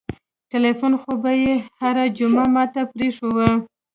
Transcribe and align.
ټېلفون 0.51 0.93
خو 1.01 1.11
به 1.21 1.31
يې 1.43 1.53
هره 1.79 2.05
جمعه 2.17 2.45
ما 2.55 2.63
ته 2.73 2.81
پرېښووه. 2.93 3.49